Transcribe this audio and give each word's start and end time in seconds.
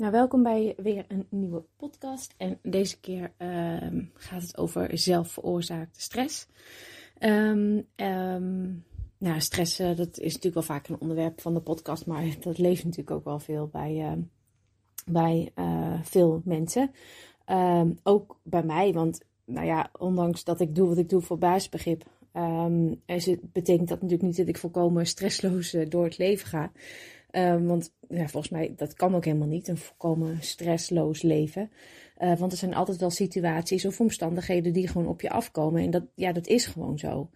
Nou, 0.00 0.12
welkom 0.12 0.42
bij 0.42 0.74
weer 0.76 1.04
een 1.08 1.26
nieuwe 1.30 1.64
podcast. 1.76 2.34
En 2.36 2.58
deze 2.62 3.00
keer 3.00 3.32
ehm, 3.36 4.04
gaat 4.14 4.42
het 4.42 4.58
over 4.58 4.98
zelfveroorzaakte 4.98 6.00
stress. 6.00 6.46
Um, 7.18 7.86
nou, 9.18 9.40
stress, 9.40 9.78
eh, 9.78 9.96
dat 9.96 10.18
is 10.18 10.34
natuurlijk 10.34 10.54
wel 10.54 10.62
vaak 10.62 10.88
een 10.88 11.00
onderwerp 11.00 11.40
van 11.40 11.54
de 11.54 11.60
podcast, 11.60 12.06
maar 12.06 12.24
dat 12.40 12.58
leeft 12.58 12.84
natuurlijk 12.84 13.10
ook 13.10 13.24
wel 13.24 13.38
veel 13.38 13.66
bij, 13.66 14.24
bij 15.06 15.52
uh, 15.54 16.02
veel 16.02 16.42
mensen. 16.44 16.90
ook 18.02 18.40
bij 18.42 18.62
mij, 18.62 18.92
want 18.92 19.20
nou 19.44 19.66
ja, 19.66 19.90
ondanks 19.98 20.44
dat 20.44 20.60
ik 20.60 20.74
doe 20.74 20.88
wat 20.88 20.98
ik 20.98 21.08
doe 21.08 21.20
voor 21.20 21.38
basisbegrip, 21.38 22.04
um, 22.34 23.02
betekent 23.52 23.88
dat 23.88 24.00
natuurlijk 24.02 24.22
niet 24.22 24.36
dat 24.36 24.48
ik 24.48 24.58
volkomen 24.58 25.06
stressloos 25.06 25.74
eh, 25.74 25.88
door 25.88 26.04
het 26.04 26.18
leven 26.18 26.46
ga. 26.46 26.72
Um, 27.32 27.66
want 27.66 27.92
ja, 28.08 28.28
volgens 28.28 28.52
mij, 28.52 28.74
dat 28.76 28.94
kan 28.94 29.14
ook 29.14 29.24
helemaal 29.24 29.48
niet, 29.48 29.68
een 29.68 29.76
volkomen 29.76 30.42
stressloos 30.42 31.22
leven. 31.22 31.70
Uh, 32.18 32.36
want 32.36 32.52
er 32.52 32.58
zijn 32.58 32.74
altijd 32.74 33.00
wel 33.00 33.10
situaties 33.10 33.84
of 33.84 34.00
omstandigheden 34.00 34.72
die 34.72 34.88
gewoon 34.88 35.08
op 35.08 35.20
je 35.20 35.30
afkomen. 35.30 35.82
En 35.82 35.90
dat, 35.90 36.04
ja, 36.14 36.32
dat 36.32 36.46
is 36.46 36.66
gewoon 36.66 36.98
zo. 36.98 37.30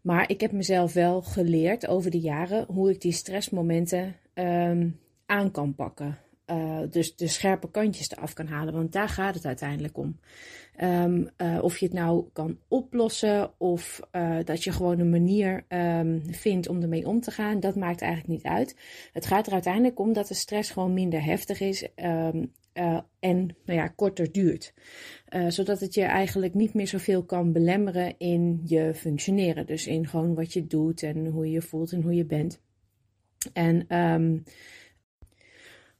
Maar 0.00 0.30
ik 0.30 0.40
heb 0.40 0.52
mezelf 0.52 0.92
wel 0.92 1.22
geleerd 1.22 1.86
over 1.86 2.10
de 2.10 2.20
jaren 2.20 2.64
hoe 2.68 2.90
ik 2.90 3.00
die 3.00 3.12
stressmomenten 3.12 4.16
um, 4.34 5.00
aan 5.26 5.50
kan 5.50 5.74
pakken. 5.74 6.18
Uh, 6.50 6.80
dus 6.90 7.16
de 7.16 7.26
scherpe 7.26 7.70
kantjes 7.70 8.10
eraf 8.10 8.32
kan 8.32 8.46
halen. 8.46 8.74
Want 8.74 8.92
daar 8.92 9.08
gaat 9.08 9.34
het 9.34 9.46
uiteindelijk 9.46 9.98
om. 9.98 10.18
Um, 10.82 11.28
uh, 11.36 11.58
of 11.62 11.78
je 11.78 11.86
het 11.86 11.94
nou 11.94 12.24
kan 12.32 12.58
oplossen 12.68 13.50
of 13.58 14.00
uh, 14.12 14.38
dat 14.44 14.64
je 14.64 14.72
gewoon 14.72 14.98
een 14.98 15.10
manier 15.10 15.64
um, 15.68 16.22
vindt 16.30 16.68
om 16.68 16.82
ermee 16.82 17.06
om 17.06 17.20
te 17.20 17.30
gaan, 17.30 17.60
dat 17.60 17.76
maakt 17.76 18.00
eigenlijk 18.00 18.32
niet 18.32 18.52
uit. 18.52 18.76
Het 19.12 19.26
gaat 19.26 19.46
er 19.46 19.52
uiteindelijk 19.52 19.98
om 19.98 20.12
dat 20.12 20.28
de 20.28 20.34
stress 20.34 20.70
gewoon 20.70 20.94
minder 20.94 21.24
heftig 21.24 21.60
is 21.60 21.88
um, 21.96 22.52
en 23.20 23.56
nou 23.64 23.78
ja, 23.78 23.88
korter 23.88 24.32
duurt. 24.32 24.74
zodat 25.48 25.80
het 25.80 25.94
je 25.94 26.02
eigenlijk 26.02 26.54
niet 26.54 26.74
meer 26.74 26.88
zoveel 26.88 27.24
kan 27.24 27.52
belemmeren 27.52 28.14
in 28.18 28.60
je 28.64 28.94
functioneren. 28.94 29.66
Dus 29.66 29.86
in 29.86 30.06
gewoon 30.06 30.34
wat 30.34 30.52
je 30.52 30.66
doet 30.66 31.02
en 31.02 31.26
hoe 31.26 31.46
je 31.46 31.52
je 31.52 31.62
voelt 31.62 31.92
en 31.92 32.02
hoe 32.02 32.14
je 32.14 32.24
bent. 32.24 32.60
En 33.52 33.86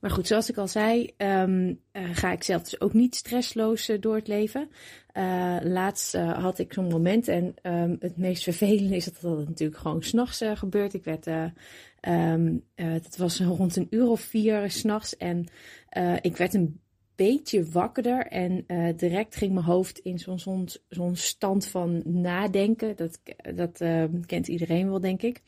maar 0.06 0.14
goed, 0.14 0.26
zoals 0.26 0.50
ik 0.50 0.56
al 0.56 0.68
zei, 0.68 1.10
um, 1.16 1.68
uh, 1.68 1.76
ga 2.12 2.32
ik 2.32 2.42
zelf 2.42 2.62
dus 2.62 2.80
ook 2.80 2.92
niet 2.92 3.14
stressloos 3.14 3.88
uh, 3.88 4.00
door 4.00 4.14
het 4.14 4.28
leven. 4.28 4.68
Uh, 5.16 5.56
laatst 5.62 6.12
had 6.16 6.58
ik 6.58 6.72
zo'n 6.72 6.88
moment 6.88 7.28
en 7.28 7.54
um, 7.62 7.96
het 8.00 8.16
meest 8.16 8.42
vervelende 8.42 8.96
is 8.96 9.04
dat 9.04 9.18
dat 9.20 9.48
natuurlijk 9.48 9.80
gewoon 9.80 10.02
s'nachts 10.02 10.42
gebeurt. 10.54 10.94
Ik 10.94 11.04
werd, 11.04 11.24
het 12.74 13.16
was 13.16 13.40
rond 13.40 13.76
een 13.76 13.86
uur 13.90 14.08
of 14.08 14.20
vier 14.20 14.70
s'nachts 14.70 15.16
en 15.16 15.46
ik 16.20 16.36
werd 16.36 16.54
een 16.54 16.80
beetje 17.14 17.64
wakkerder 17.64 18.26
en 18.26 18.64
direct 18.96 19.36
ging 19.36 19.52
mijn 19.52 19.66
hoofd 19.66 19.98
in 19.98 20.18
zo'n 20.88 21.16
stand 21.16 21.66
van 21.66 22.02
nadenken. 22.04 22.96
Dat, 22.96 23.20
dat 23.54 23.84
kent 24.26 24.48
iedereen 24.48 24.88
wel, 24.88 25.00
denk 25.00 25.22
ik. 25.22 25.42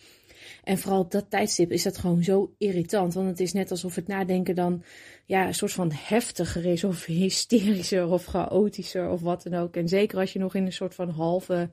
En 0.64 0.78
vooral 0.78 1.00
op 1.00 1.10
dat 1.10 1.30
tijdstip 1.30 1.72
is 1.72 1.82
dat 1.82 1.98
gewoon 1.98 2.22
zo 2.22 2.54
irritant. 2.58 3.14
Want 3.14 3.28
het 3.28 3.40
is 3.40 3.52
net 3.52 3.70
alsof 3.70 3.94
het 3.94 4.06
nadenken 4.06 4.54
dan 4.54 4.82
ja, 5.26 5.46
een 5.46 5.54
soort 5.54 5.72
van 5.72 5.90
heftiger 5.94 6.64
is. 6.64 6.84
Of 6.84 7.04
hysterischer 7.24 8.08
of 8.08 8.24
chaotischer 8.24 9.08
of 9.08 9.20
wat 9.20 9.42
dan 9.42 9.54
ook. 9.54 9.76
En 9.76 9.88
zeker 9.88 10.18
als 10.18 10.32
je 10.32 10.38
nog 10.38 10.54
in 10.54 10.66
een 10.66 10.72
soort 10.72 10.94
van 10.94 11.10
halve, 11.10 11.70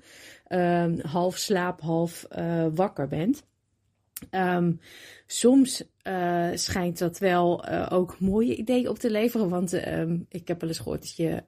um, 0.49 0.99
half 0.99 1.37
slaap, 1.37 1.81
half 1.81 2.27
uh, 2.37 2.67
wakker 2.73 3.07
bent. 3.07 3.43
Um, 4.31 4.79
soms 5.25 5.83
uh, 6.03 6.49
schijnt 6.53 6.97
dat 6.97 7.17
wel 7.17 7.69
uh, 7.69 7.87
ook 7.91 8.19
mooie 8.19 8.55
ideeën 8.55 8.89
op 8.89 8.99
te 8.99 9.11
leveren. 9.11 9.49
Want 9.49 9.87
um, 9.87 10.25
ik 10.29 10.47
heb 10.47 10.59
wel 10.59 10.69
eens 10.69 10.79
gehoord 10.79 11.01
dat 11.01 11.15
je, 11.15 11.43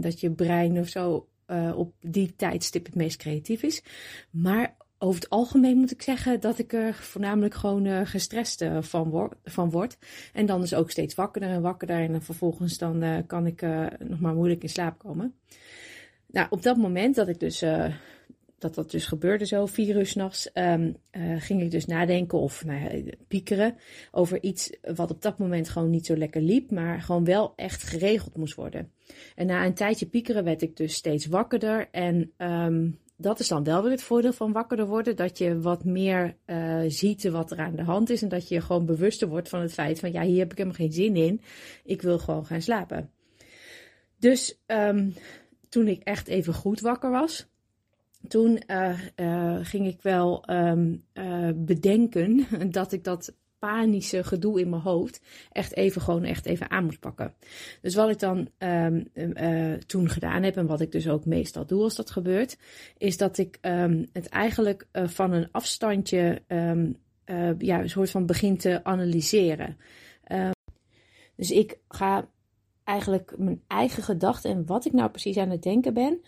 dat 0.00 0.20
je 0.20 0.30
brein 0.30 0.78
of 0.78 0.88
zo 0.88 1.28
op 1.74 1.94
die 2.00 2.36
tijdstip 2.36 2.86
het 2.86 2.94
meest 2.94 3.16
creatief 3.16 3.62
is. 3.62 3.82
Maar 4.30 4.76
over 4.98 5.20
het 5.20 5.30
algemeen 5.30 5.76
moet 5.76 5.90
ik 5.90 6.02
zeggen 6.02 6.40
dat 6.40 6.58
ik 6.58 6.72
er 6.72 6.94
voornamelijk 6.94 7.54
gewoon 7.54 7.84
uh, 7.84 8.00
gestrest 8.04 8.62
uh, 8.62 8.82
van, 8.82 9.10
word, 9.10 9.34
van. 9.44 9.90
En 10.32 10.46
dan 10.46 10.60
dus 10.60 10.74
ook 10.74 10.90
steeds 10.90 11.14
wakkerder 11.14 11.50
en 11.50 11.62
wakkerder. 11.62 11.96
En 11.96 12.22
vervolgens 12.22 12.78
dan 12.78 13.04
uh, 13.04 13.18
kan 13.26 13.46
ik 13.46 13.62
nog 13.98 14.20
maar 14.20 14.34
moeilijk 14.34 14.62
in 14.62 14.68
slaap 14.68 14.98
komen. 14.98 15.34
Nou, 16.26 16.46
op 16.50 16.62
dat 16.62 16.76
moment 16.76 17.14
dat 17.14 17.28
ik 17.28 17.40
dus 17.40 17.64
dat 18.58 18.74
dat 18.74 18.90
dus 18.90 19.06
gebeurde 19.06 19.46
zo, 19.46 19.66
vier 19.66 19.96
uur 19.96 20.40
um, 20.54 20.96
ging 21.38 21.62
ik 21.62 21.70
dus 21.70 21.86
nadenken 21.86 22.38
of 22.38 22.64
nou 22.64 22.80
ja, 22.80 23.12
piekeren 23.28 23.76
over 24.10 24.42
iets 24.42 24.70
wat 24.94 25.10
op 25.10 25.22
dat 25.22 25.38
moment 25.38 25.68
gewoon 25.68 25.90
niet 25.90 26.06
zo 26.06 26.16
lekker 26.16 26.40
liep, 26.40 26.70
maar 26.70 27.00
gewoon 27.02 27.24
wel 27.24 27.52
echt 27.56 27.82
geregeld 27.82 28.36
moest 28.36 28.54
worden. 28.54 28.92
En 29.34 29.46
na 29.46 29.66
een 29.66 29.74
tijdje 29.74 30.06
piekeren 30.06 30.44
werd 30.44 30.62
ik 30.62 30.76
dus 30.76 30.94
steeds 30.94 31.26
wakkerder 31.26 31.88
en 31.90 32.32
um, 32.38 32.98
dat 33.16 33.40
is 33.40 33.48
dan 33.48 33.64
wel 33.64 33.82
weer 33.82 33.90
het 33.90 34.02
voordeel 34.02 34.32
van 34.32 34.52
wakkerder 34.52 34.86
worden. 34.86 35.16
Dat 35.16 35.38
je 35.38 35.60
wat 35.60 35.84
meer 35.84 36.36
uh, 36.46 36.82
ziet 36.86 37.30
wat 37.30 37.50
er 37.50 37.58
aan 37.58 37.76
de 37.76 37.82
hand 37.82 38.10
is. 38.10 38.22
En 38.22 38.28
dat 38.28 38.48
je 38.48 38.60
gewoon 38.60 38.86
bewuster 38.86 39.28
wordt 39.28 39.48
van 39.48 39.60
het 39.60 39.72
feit 39.72 39.98
van 39.98 40.12
ja, 40.12 40.22
hier 40.22 40.38
heb 40.38 40.50
ik 40.50 40.58
helemaal 40.58 40.78
geen 40.78 40.92
zin 40.92 41.16
in. 41.16 41.40
Ik 41.84 42.02
wil 42.02 42.18
gewoon 42.18 42.46
gaan 42.46 42.62
slapen. 42.62 43.10
Dus 44.18 44.60
um, 44.66 45.14
toen 45.68 45.88
ik 45.88 46.02
echt 46.02 46.28
even 46.28 46.54
goed 46.54 46.80
wakker 46.80 47.10
was. 47.10 47.46
Toen 48.28 48.62
uh, 48.66 49.00
uh, 49.16 49.58
ging 49.62 49.86
ik 49.86 50.02
wel 50.02 50.50
um, 50.50 51.04
bedenken 51.54 52.46
dat 52.70 52.92
ik 52.92 53.04
dat 53.04 53.34
panische 53.58 54.24
gedoe 54.24 54.60
in 54.60 54.68
mijn 54.68 54.82
hoofd 54.82 55.20
echt 55.52 55.76
even 55.76 56.00
gewoon 56.00 56.24
echt 56.24 56.46
even 56.46 56.70
aan 56.70 56.84
moet 56.84 57.00
pakken. 57.00 57.34
Dus 57.80 57.94
wat 57.94 58.10
ik 58.10 58.18
dan 58.18 58.48
um, 58.58 59.08
uh, 59.14 59.72
toen 59.72 60.08
gedaan 60.08 60.42
heb 60.42 60.56
en 60.56 60.66
wat 60.66 60.80
ik 60.80 60.92
dus 60.92 61.08
ook 61.08 61.24
meestal 61.24 61.66
doe 61.66 61.82
als 61.82 61.96
dat 61.96 62.10
gebeurt, 62.10 62.58
is 62.98 63.16
dat 63.16 63.38
ik 63.38 63.58
um, 63.62 64.06
het 64.12 64.28
eigenlijk 64.28 64.86
uh, 64.92 65.08
van 65.08 65.32
een 65.32 65.48
afstandje 65.52 66.42
uh, 66.48 67.52
ja, 67.58 67.80
een 67.80 67.90
soort 67.90 68.10
van 68.10 68.26
begin 68.26 68.56
te 68.56 68.84
analyseren. 68.84 69.76
dus 71.36 71.50
ik 71.50 71.78
ga 71.88 72.28
eigenlijk 72.84 73.34
mijn 73.38 73.62
eigen 73.66 74.02
gedachten 74.02 74.50
en 74.50 74.66
wat 74.66 74.84
ik 74.84 74.92
nou 74.92 75.10
precies 75.10 75.36
aan 75.36 75.50
het 75.50 75.62
denken 75.62 75.94
ben, 75.94 76.20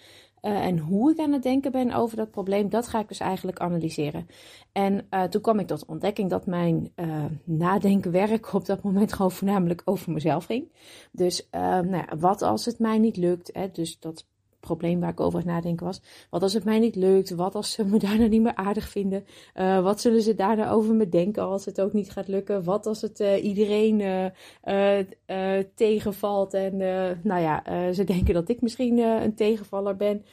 uh, 0.43 0.67
en 0.67 0.79
hoe 0.79 1.11
ik 1.11 1.19
aan 1.19 1.33
het 1.33 1.43
denken 1.43 1.73
ben 1.73 1.93
over 1.93 2.17
dat 2.17 2.31
probleem, 2.31 2.69
dat 2.69 2.89
ga 2.89 3.01
ik 3.01 3.09
dus 3.09 3.21
eigenlijk 3.21 3.59
analyseren. 3.59 4.27
En 4.73 5.07
uh, 5.11 5.23
toen 5.23 5.41
kwam 5.41 5.59
ik 5.59 5.67
tot 5.67 5.87
ontdekking 5.87 6.31
dat 6.31 6.47
mijn 6.47 6.93
uh, 6.97 7.25
nadenkenwerk 7.45 8.53
op 8.53 8.67
dat 8.67 8.83
moment 8.83 9.13
gewoon 9.13 9.33
voornamelijk 9.33 9.83
over 9.85 10.13
mezelf 10.13 10.45
ging. 10.45 10.73
Dus 11.13 11.49
nou 11.51 11.97
ja, 11.97 12.17
wat 12.19 12.43
als 12.43 12.65
het 12.65 12.79
mij 12.79 12.99
niet 12.99 13.17
lukt? 13.17 13.51
Hè, 13.53 13.71
dus 13.71 13.99
dat 13.99 14.27
probleem 14.69 15.01
waar 15.01 15.11
ik 15.11 15.21
over 15.21 15.47
nadenken 15.47 15.87
was. 15.87 16.01
Wat 16.31 16.43
als 16.43 16.53
het 16.53 16.65
mij 16.65 16.79
niet 16.79 16.97
lukt? 16.97 17.31
Wat 17.31 17.55
als 17.55 17.73
ze 17.73 17.85
me 17.85 17.99
daarna 18.09 18.27
niet 18.27 18.43
meer 18.43 18.55
aardig 18.55 18.89
vinden? 18.89 19.25
Uh, 19.55 19.83
wat 19.83 20.01
zullen 20.01 20.23
ze 20.23 20.35
daarna 20.35 20.71
over 20.71 20.95
me 20.95 21.09
denken 21.09 21.43
als 21.43 21.65
het 21.65 21.81
ook 21.81 21.93
niet 21.93 22.11
gaat 22.11 22.29
lukken? 22.29 22.65
Wat 22.65 22.87
als 22.87 23.01
het 23.01 23.21
uh, 23.21 23.45
iedereen 23.45 24.01
uh, 24.01 25.59
tegenvalt 25.75 26.55
en 26.55 26.77
nou 27.23 27.41
ja, 27.41 27.93
ze 27.93 28.05
denken 28.05 28.35
dat 28.35 28.49
ik 28.49 28.61
misschien 28.61 28.99
een 28.99 29.35
tegenvaller 29.35 29.97
ben. 29.97 30.25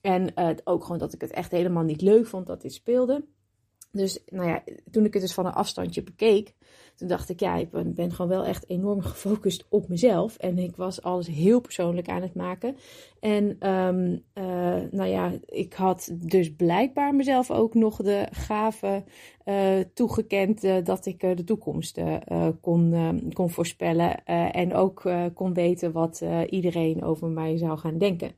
En 0.00 0.32
ook 0.64 0.82
gewoon 0.82 0.98
dat 0.98 1.12
ik 1.12 1.20
het 1.20 1.30
echt 1.30 1.50
helemaal 1.50 1.82
niet 1.82 2.00
leuk 2.00 2.26
vond 2.26 2.46
dat 2.46 2.62
dit 2.62 2.72
speelde. 2.72 3.24
Dus 3.94 4.18
nou 4.26 4.48
ja, 4.48 4.62
toen 4.90 5.04
ik 5.04 5.12
het 5.12 5.22
dus 5.22 5.34
van 5.34 5.46
een 5.46 5.52
afstandje 5.52 6.02
bekeek, 6.02 6.54
toen 6.94 7.08
dacht 7.08 7.28
ik, 7.28 7.40
ja, 7.40 7.56
ik 7.56 7.70
ben, 7.94 8.12
gewoon 8.12 8.30
wel 8.30 8.44
echt 8.44 8.68
enorm 8.68 9.00
gefocust 9.10 9.64
op 9.68 9.88
mezelf. 9.88 10.36
En 10.36 10.58
ik 10.58 10.76
was 10.76 11.02
alles 11.02 11.26
heel 11.26 11.60
persoonlijk 11.60 12.08
aan 12.08 12.22
het 12.22 12.34
maken. 12.34 12.76
En 13.20 13.70
um, 13.70 14.22
uh, 14.34 14.44
nou 14.90 15.08
ja, 15.08 15.32
ik 15.46 15.72
had 15.72 16.10
dus 16.14 16.54
blijkbaar 16.54 17.14
mezelf 17.14 17.50
ook 17.50 17.74
nog 17.74 17.96
de 17.96 18.26
gave 18.30 19.04
uh, 19.44 19.78
toegekend 19.94 20.64
uh, 20.64 20.84
dat 20.84 21.06
ik 21.06 21.20
de 21.20 21.44
toekomst 21.44 22.00
kon, 22.60 22.94
kon 23.32 23.50
voorspellen. 23.50 24.24
en 24.52 24.74
ook 24.74 25.10
kon 25.34 25.54
weten 25.54 25.92
wat 25.92 26.24
iedereen 26.48 27.02
over 27.02 27.28
mij 27.28 27.56
zou 27.56 27.78
gaan 27.78 27.98
denken. 27.98 28.32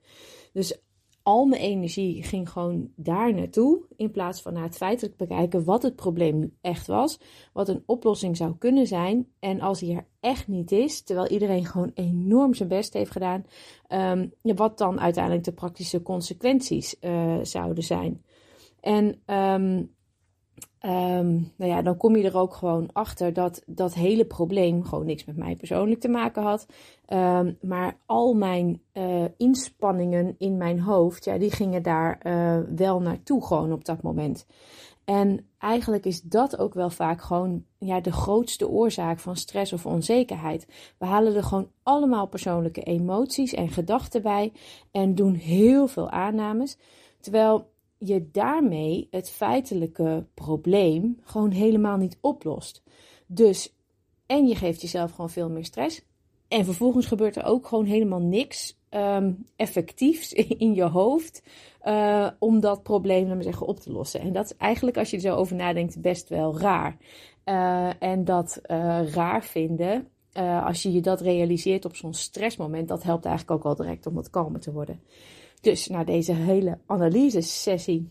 Dus 0.53 0.81
al 1.27 1.45
mijn 1.45 1.63
energie 1.63 2.23
ging 2.23 2.51
gewoon 2.51 2.91
daar 2.97 3.35
naartoe. 3.35 3.81
In 3.97 4.11
plaats 4.11 4.43
van 4.43 4.53
naar 4.53 4.63
het 4.63 4.77
feitelijk 4.77 5.17
bekijken 5.17 5.65
wat 5.65 5.83
het 5.83 5.97
probleem 5.97 6.39
nu 6.39 6.53
echt 6.61 6.87
was. 6.87 7.21
Wat 7.53 7.69
een 7.69 7.83
oplossing 7.87 8.37
zou 8.37 8.57
kunnen 8.59 8.87
zijn. 8.87 9.29
En 9.39 9.61
als 9.61 9.79
die 9.79 9.95
er 9.95 10.07
echt 10.21 10.49
niet 10.49 10.73
is, 10.73 11.03
terwijl 11.03 11.29
iedereen 11.29 11.65
gewoon 11.65 11.91
enorm 11.95 12.55
zijn 12.55 12.69
best 12.69 12.93
heeft 12.93 13.11
gedaan. 13.11 13.45
Um, 13.89 14.33
wat 14.43 14.79
dan 14.79 15.01
uiteindelijk 15.01 15.45
de 15.45 15.53
praktische 15.53 16.03
consequenties 16.03 16.97
uh, 17.01 17.39
zouden 17.43 17.85
zijn. 17.85 18.23
En 18.81 19.21
um, 19.27 19.95
Um, 20.87 21.53
nou 21.57 21.71
ja, 21.71 21.83
dan 21.83 21.97
kom 21.97 22.17
je 22.17 22.25
er 22.25 22.37
ook 22.37 22.55
gewoon 22.55 22.89
achter 22.93 23.33
dat 23.33 23.63
dat 23.67 23.95
hele 23.95 24.25
probleem 24.25 24.85
gewoon 24.85 25.07
niks 25.07 25.25
met 25.25 25.37
mij 25.37 25.57
persoonlijk 25.57 26.01
te 26.01 26.09
maken 26.09 26.43
had. 26.43 26.67
Um, 27.09 27.59
maar 27.61 27.99
al 28.07 28.35
mijn 28.35 28.83
uh, 28.93 29.25
inspanningen 29.37 30.35
in 30.39 30.57
mijn 30.57 30.81
hoofd, 30.81 31.25
ja, 31.25 31.39
die 31.39 31.51
gingen 31.51 31.83
daar 31.83 32.21
uh, 32.23 32.59
wel 32.77 33.01
naartoe 33.01 33.47
gewoon 33.47 33.73
op 33.73 33.85
dat 33.85 34.03
moment. 34.03 34.47
En 35.05 35.47
eigenlijk 35.59 36.05
is 36.05 36.23
dat 36.23 36.59
ook 36.59 36.75
wel 36.75 36.91
vaak 36.91 37.23
gewoon 37.23 37.65
ja, 37.79 38.01
de 38.01 38.13
grootste 38.13 38.69
oorzaak 38.69 39.19
van 39.19 39.37
stress 39.37 39.73
of 39.73 39.87
onzekerheid. 39.87 40.67
We 40.99 41.07
halen 41.07 41.35
er 41.35 41.45
gewoon 41.45 41.71
allemaal 41.83 42.27
persoonlijke 42.27 42.83
emoties 42.83 43.55
en 43.55 43.69
gedachten 43.69 44.23
bij 44.23 44.53
en 44.91 45.15
doen 45.15 45.35
heel 45.35 45.87
veel 45.87 46.11
aannames. 46.11 46.79
Terwijl 47.21 47.75
je 47.99 48.31
daarmee 48.31 49.09
het 49.11 49.31
feitelijke 49.31 50.27
probleem 50.35 51.21
gewoon 51.23 51.51
helemaal 51.51 51.97
niet 51.97 52.19
oplost. 52.21 52.83
Dus, 53.27 53.75
en 54.27 54.47
je 54.47 54.55
geeft 54.55 54.81
jezelf 54.81 55.11
gewoon 55.11 55.31
veel 55.31 55.51
meer 55.51 55.65
stress. 55.65 56.05
En 56.49 56.65
vervolgens 56.65 57.07
gebeurt 57.07 57.37
er 57.37 57.45
ook 57.45 57.67
gewoon 57.67 57.85
helemaal 57.85 58.21
niks 58.21 58.79
um, 58.91 59.47
effectiefs 59.57 60.33
in 60.65 60.75
je 60.75 60.85
hoofd 60.85 61.43
uh, 61.83 62.29
om 62.39 62.61
dat 62.61 62.83
probleem, 62.83 63.43
zeggen, 63.43 63.67
op 63.67 63.81
te 63.81 63.93
lossen. 63.93 64.21
En 64.21 64.33
dat 64.33 64.45
is 64.45 64.57
eigenlijk, 64.57 64.97
als 64.97 65.11
je 65.11 65.17
er 65.17 65.23
zo 65.23 65.35
over 65.35 65.57
nadenkt, 65.57 66.01
best 66.01 66.29
wel 66.29 66.59
raar. 66.59 66.97
Uh, 67.45 68.03
en 68.03 68.25
dat 68.25 68.61
uh, 68.67 69.13
raar 69.13 69.45
vinden, 69.45 70.09
als 70.65 70.83
je 70.83 70.93
je 70.93 71.01
dat 71.01 71.21
realiseert 71.21 71.85
op 71.85 71.97
zo'n 71.97 72.15
stressmoment, 72.15 72.89
dat 72.89 73.03
helpt 73.03 73.25
eigenlijk 73.25 73.59
ook 73.59 73.71
al 73.71 73.77
direct 73.77 74.07
om 74.07 74.15
wat 74.15 74.31
kalmer 74.31 74.61
te 74.61 74.73
worden. 74.73 75.01
Dus 75.67 75.87
na 75.87 76.05
deze 76.05 76.33
hele 76.33 76.79
analyse-sessie 76.87 78.09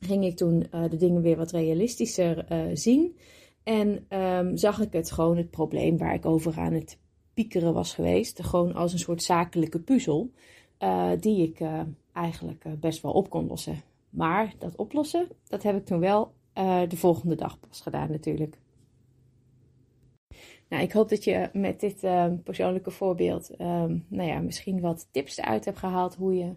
ging 0.00 0.24
ik 0.24 0.36
toen 0.36 0.66
uh, 0.74 0.90
de 0.90 0.96
dingen 0.96 1.22
weer 1.22 1.36
wat 1.36 1.50
realistischer 1.50 2.52
uh, 2.52 2.70
zien. 2.72 3.16
En 3.62 4.06
um, 4.08 4.56
zag 4.56 4.80
ik 4.80 4.92
het 4.92 5.10
gewoon, 5.10 5.36
het 5.36 5.50
probleem 5.50 5.98
waar 5.98 6.14
ik 6.14 6.26
over 6.26 6.58
aan 6.58 6.72
het 6.72 6.98
piekeren 7.34 7.74
was 7.74 7.94
geweest, 7.94 8.42
gewoon 8.42 8.74
als 8.74 8.92
een 8.92 8.98
soort 8.98 9.22
zakelijke 9.22 9.80
puzzel, 9.80 10.30
uh, 10.80 11.10
die 11.20 11.42
ik 11.42 11.60
eigenlijk 12.12 12.64
best 12.80 13.02
wel 13.02 13.12
op 13.12 13.30
kon 13.30 13.46
lossen. 13.46 13.82
Maar 14.08 14.54
dat 14.58 14.76
oplossen, 14.76 15.28
dat 15.48 15.62
heb 15.62 15.76
ik 15.76 15.84
toen 15.84 16.00
wel 16.00 16.32
de 16.88 16.96
volgende 16.96 17.34
dag 17.34 17.60
pas 17.60 17.80
gedaan 17.80 18.10
natuurlijk. 18.10 18.58
Nou, 20.70 20.82
ik 20.82 20.92
hoop 20.92 21.08
dat 21.08 21.24
je 21.24 21.50
met 21.52 21.80
dit 21.80 22.00
persoonlijke 22.44 22.90
voorbeeld 22.90 23.50
um, 23.60 24.06
nou 24.08 24.28
ja, 24.28 24.38
misschien 24.38 24.80
wat 24.80 25.08
tips 25.10 25.36
eruit 25.36 25.64
hebt 25.64 25.78
gehaald 25.78 26.14
hoe 26.14 26.36
je 26.36 26.52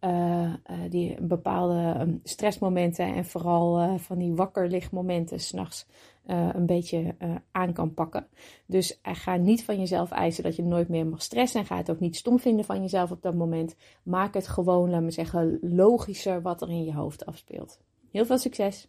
uh, 0.00 0.52
die 0.90 1.20
bepaalde 1.20 2.00
um, 2.00 2.20
stressmomenten 2.24 3.14
en 3.14 3.24
vooral 3.24 3.82
uh, 3.82 3.98
van 3.98 4.18
die 4.18 4.34
wakkerlichtmomenten 4.34 5.40
s'nachts 5.40 5.86
uh, 6.26 6.48
een 6.52 6.66
beetje 6.66 7.14
aan 7.50 7.72
kan 7.72 7.94
pakken. 7.94 8.26
Dus 8.66 9.00
ga 9.02 9.36
niet 9.36 9.64
van 9.64 9.78
jezelf 9.78 10.10
eisen 10.10 10.42
dat 10.42 10.56
je 10.56 10.62
nooit 10.62 10.88
meer 10.88 11.06
mag 11.06 11.22
stressen 11.22 11.60
en 11.60 11.66
ga 11.66 11.76
het 11.76 11.90
ook 11.90 12.00
niet 12.00 12.16
stom 12.16 12.38
vinden 12.38 12.64
van 12.64 12.80
jezelf 12.80 13.10
op 13.10 13.22
dat 13.22 13.34
moment. 13.34 13.76
Maak 14.02 14.34
het 14.34 14.48
gewoon, 14.48 14.90
laat 14.90 15.02
me 15.02 15.10
zeggen, 15.10 15.58
logischer 15.62 16.42
wat 16.42 16.62
er 16.62 16.70
in 16.70 16.84
je 16.84 16.94
hoofd 16.94 17.26
afspeelt. 17.26 17.80
Heel 18.10 18.26
veel 18.26 18.38
succes! 18.38 18.88